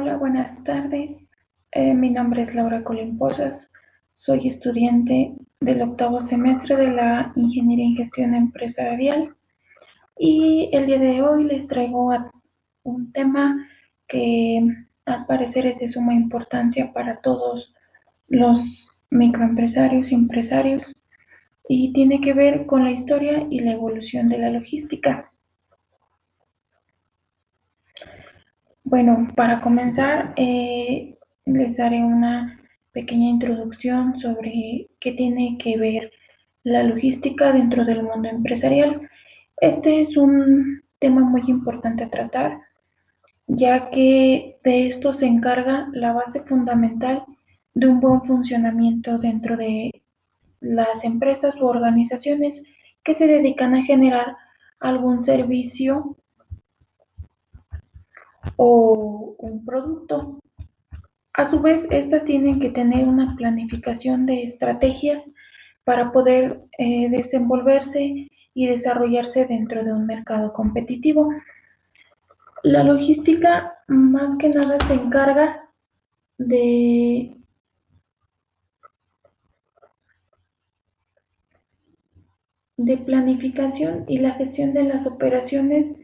[0.00, 1.28] Hola, buenas tardes.
[1.72, 3.68] Eh, mi nombre es Laura Colín Posas.
[4.14, 9.34] Soy estudiante del octavo semestre de la Ingeniería en Gestión Empresarial
[10.16, 12.14] y el día de hoy les traigo
[12.84, 13.68] un tema
[14.06, 14.62] que
[15.04, 17.74] al parecer es de suma importancia para todos
[18.28, 20.94] los microempresarios y empresarios
[21.68, 25.32] y tiene que ver con la historia y la evolución de la logística.
[28.90, 32.58] Bueno, para comenzar, eh, les daré una
[32.92, 36.10] pequeña introducción sobre qué tiene que ver
[36.62, 39.06] la logística dentro del mundo empresarial.
[39.60, 42.62] Este es un tema muy importante a tratar,
[43.46, 47.24] ya que de esto se encarga la base fundamental
[47.74, 50.02] de un buen funcionamiento dentro de
[50.60, 52.62] las empresas u organizaciones
[53.04, 54.34] que se dedican a generar
[54.80, 56.16] algún servicio
[58.56, 60.40] o un producto.
[61.32, 65.30] A su vez, estas tienen que tener una planificación de estrategias
[65.84, 71.30] para poder eh, desenvolverse y desarrollarse dentro de un mercado competitivo.
[72.62, 75.70] La logística más que nada se encarga
[76.38, 77.38] de
[82.78, 85.96] de planificación y la gestión de las operaciones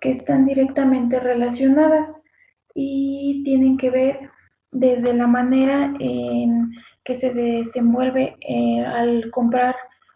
[0.00, 2.20] que están directamente relacionadas
[2.74, 4.30] y tienen que ver
[4.70, 6.70] desde la manera en
[7.04, 9.74] que se desenvuelve eh, al comprar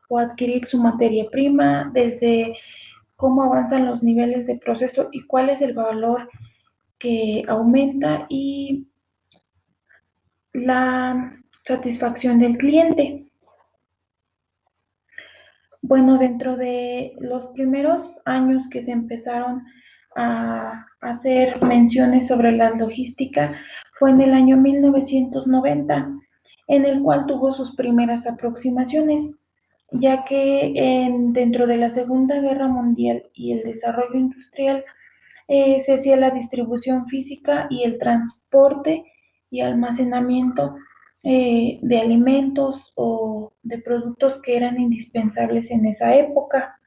[0.08, 2.56] o adquirir su materia prima, desde
[3.16, 6.28] cómo avanzan los niveles de proceso y cuál es el valor
[6.98, 8.86] que aumenta y
[10.52, 13.29] la satisfacción del cliente.
[15.82, 19.64] Bueno, dentro de los primeros años que se empezaron
[20.14, 23.54] a hacer menciones sobre la logística
[23.98, 26.10] fue en el año 1990,
[26.68, 29.34] en el cual tuvo sus primeras aproximaciones,
[29.92, 30.72] ya que
[31.32, 34.84] dentro de la Segunda Guerra Mundial y el desarrollo industrial
[35.48, 39.04] eh, se hacía la distribución física y el transporte
[39.50, 40.76] y almacenamiento
[41.22, 46.78] eh, de alimentos o de productos que eran indispensables en esa época.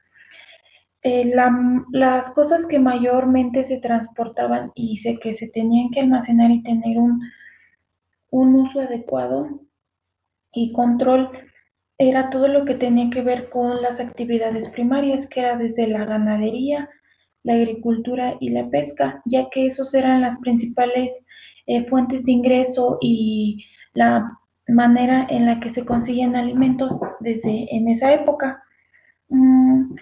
[1.02, 1.32] Eh,
[1.92, 6.98] las cosas que mayormente se transportaban y sé que se tenían que almacenar y tener
[6.98, 7.20] un,
[8.30, 9.60] un uso adecuado
[10.52, 11.30] y control
[11.98, 16.04] era todo lo que tenía que ver con las actividades primarias, que era desde la
[16.04, 16.88] ganadería,
[17.44, 21.24] la agricultura y la pesca, ya que esos eran las principales
[21.66, 24.38] eh, fuentes de ingreso y la
[24.68, 28.62] manera en la que se consiguen alimentos desde en esa época.
[29.28, 29.94] Mm,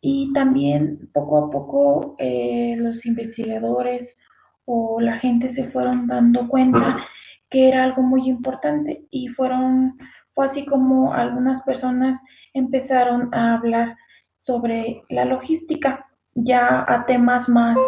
[0.00, 4.18] y también poco a poco eh, los investigadores
[4.66, 7.06] o la gente se fueron dando cuenta
[7.48, 9.96] que era algo muy importante y fueron,
[10.34, 12.20] fue así como algunas personas
[12.52, 13.96] empezaron a hablar
[14.38, 17.78] sobre la logística ya a temas más,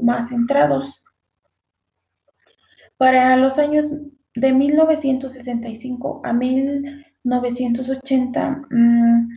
[0.00, 1.02] más centrados.
[2.96, 3.92] Para los años
[4.34, 9.28] de 1965 a 1980, mm,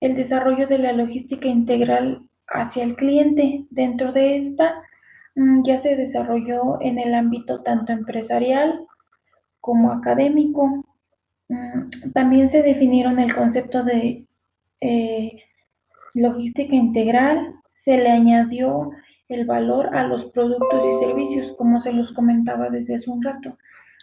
[0.00, 3.66] el desarrollo de la logística integral hacia el cliente.
[3.70, 4.74] Dentro de esta
[5.34, 8.86] mm, ya se desarrolló en el ámbito tanto empresarial
[9.60, 10.84] como académico.
[11.48, 14.26] Mm, también se definieron el concepto de
[14.80, 15.42] eh,
[16.14, 18.90] logística integral, se le añadió
[19.28, 23.56] el valor a los productos y servicios, como se los comentaba desde hace un rato.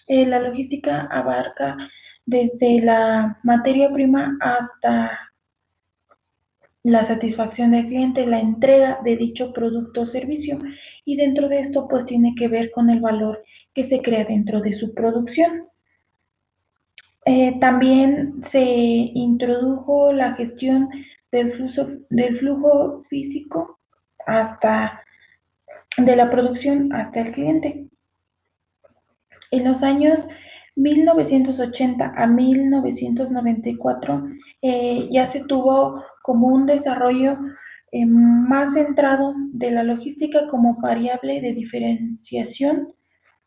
[0.07, 1.77] Eh, la logística abarca
[2.25, 5.19] desde la materia prima hasta
[6.83, 10.59] la satisfacción del cliente, la entrega de dicho producto o servicio
[11.03, 14.61] y dentro de esto pues tiene que ver con el valor que se crea dentro
[14.61, 15.67] de su producción.
[17.25, 20.89] Eh, también se introdujo la gestión
[21.31, 23.79] del flujo, del flujo físico
[24.27, 25.03] hasta
[25.97, 27.87] de la producción hasta el cliente.
[29.51, 30.27] En los años
[30.75, 34.23] 1980 a 1994
[34.61, 37.37] eh, ya se tuvo como un desarrollo
[37.91, 42.93] eh, más centrado de la logística como variable de diferenciación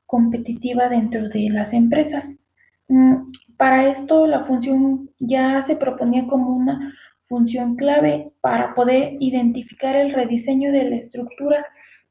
[0.06, 2.40] competitiva dentro de las empresas.
[2.88, 6.94] Mm, para esto la función ya se proponía como una
[7.28, 11.66] función clave para poder identificar el rediseño de la estructura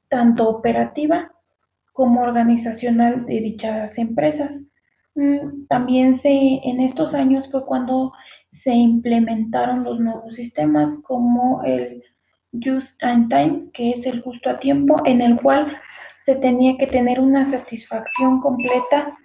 [0.09, 1.31] tanto operativa
[1.97, 4.67] como organizacional de dichas empresas.
[5.15, 8.13] Mm, también se, en estos años fue cuando
[8.49, 12.03] se implementaron los nuevos sistemas como el
[12.53, 15.75] Just in Time, que es el justo a tiempo, en el cual
[16.21, 19.17] se tenía que tener una satisfacción completa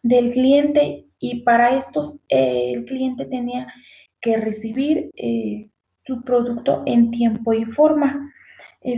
[0.00, 3.66] del cliente y para esto eh, el cliente tenía
[4.20, 5.68] que recibir eh,
[6.06, 8.32] su producto en tiempo y forma.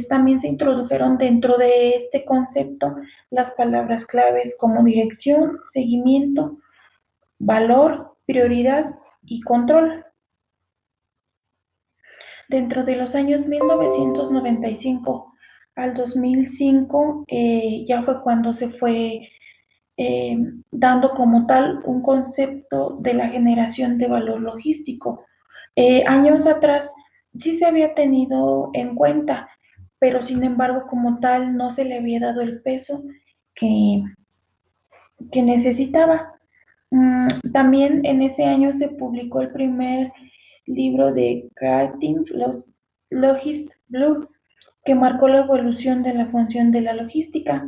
[0.09, 2.97] También se introdujeron dentro de este concepto
[3.31, 6.59] las palabras claves como dirección, seguimiento,
[7.39, 10.05] valor, prioridad y control.
[12.49, 15.33] Dentro de los años 1995
[15.77, 19.29] al 2005 eh, ya fue cuando se fue
[19.97, 20.37] eh,
[20.71, 25.25] dando como tal un concepto de la generación de valor logístico.
[25.77, 26.93] Eh, años atrás
[27.39, 29.49] sí se había tenido en cuenta,
[30.05, 33.03] pero sin embargo como tal no se le había dado el peso
[33.55, 34.03] que,
[35.33, 36.35] que necesitaba.
[36.91, 40.13] Mm, también en ese año se publicó el primer
[40.67, 42.23] libro de Creating
[43.09, 44.29] Logist Blue,
[44.85, 47.67] que marcó la evolución de la función de la logística.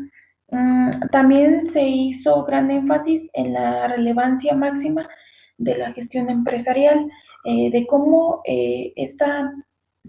[0.50, 5.08] Mm, también se hizo gran énfasis en la relevancia máxima
[5.56, 7.10] de la gestión empresarial,
[7.46, 9.54] eh, de cómo eh, esta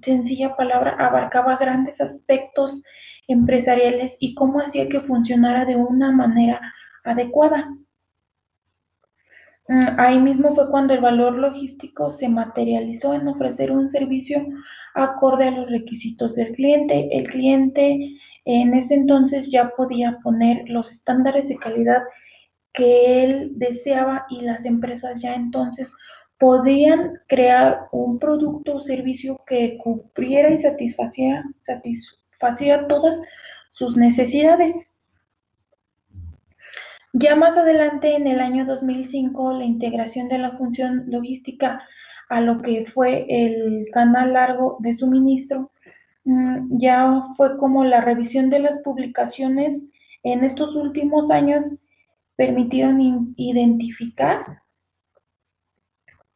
[0.02, 2.84] sencilla palabra abarcaba grandes aspectos
[3.28, 6.62] empresariales y cómo hacía que funcionara de una manera
[7.04, 7.68] adecuada.
[9.68, 14.46] Mm, ahí mismo fue cuando el valor logístico se materializó en ofrecer un servicio
[14.94, 17.10] acorde a los requisitos del cliente.
[17.12, 22.02] El cliente en ese entonces ya podía poner los estándares de calidad
[22.74, 25.94] que él deseaba y las empresas ya entonces
[26.40, 31.44] podían crear un producto o servicio que cubriera y satisfaciera,
[32.88, 33.22] todas
[33.72, 34.90] sus necesidades.
[37.14, 41.82] Ya más adelante, en el año 2005, la integración de la función logística
[42.30, 45.72] a lo que fue el canal largo de suministro,
[46.26, 49.82] mm, ya fue como la revisión de las publicaciones
[50.24, 51.78] en estos últimos años
[52.36, 54.62] permitieron identificar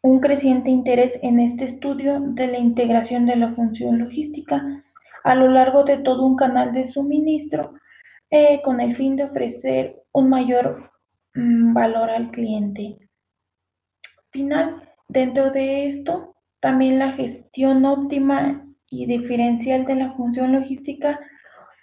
[0.01, 4.83] un creciente interés en este estudio de la integración de la función logística
[5.24, 7.74] a lo largo de todo un canal de suministro
[8.30, 10.92] eh, con el fin de ofrecer un mayor
[11.36, 12.98] mm, valor al cliente
[14.31, 14.81] final.
[15.07, 21.19] Dentro de esto, también la gestión óptima y diferencial de la función logística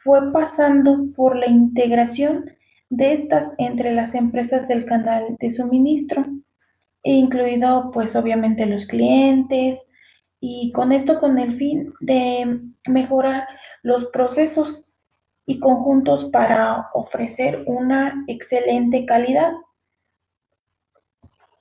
[0.03, 2.51] fue pasando por la integración
[2.91, 6.25] de estas entre las empresas del canal de suministro,
[7.13, 9.89] incluido pues obviamente los clientes,
[10.41, 13.47] y con esto con el fin de mejorar
[13.83, 14.87] los procesos
[15.47, 19.53] y conjuntos para ofrecer una excelente calidad.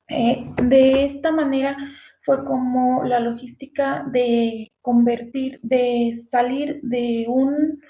[0.10, 1.76] Eh, de esta manera
[2.22, 7.82] fue como la logística de convertir, de salir de un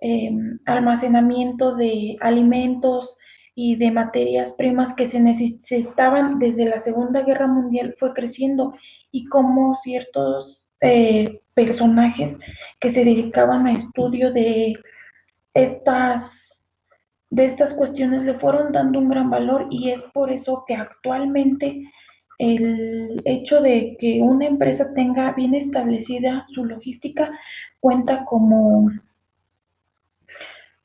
[0.00, 3.16] em, almacenamiento de alimentos
[3.62, 8.74] y de materias primas que se necesitaban desde la Segunda Guerra Mundial fue creciendo
[9.12, 12.40] y como ciertos eh, personajes
[12.80, 14.76] que se dedicaban a estudio de
[15.52, 16.64] estas,
[17.28, 21.82] de estas cuestiones le fueron dando un gran valor y es por eso que actualmente
[22.38, 27.30] el hecho de que una empresa tenga bien establecida su logística
[27.78, 28.90] cuenta como,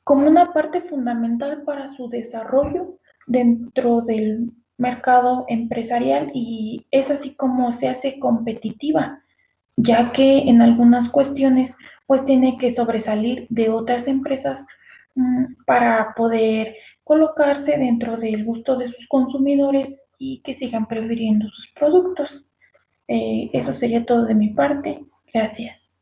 [0.06, 7.72] como una parte fundamental para su desarrollo dentro del mercado empresarial y es así como
[7.72, 9.24] se hace competitiva,
[9.76, 14.64] ya que en algunas cuestiones pues tiene que sobresalir de otras empresas
[15.16, 21.66] mm, para poder colocarse dentro del gusto de sus consumidores y que sigan prefiriendo sus
[21.72, 22.46] productos.
[23.08, 25.00] Eh, eso sería todo de mi parte.
[25.34, 25.95] Gracias.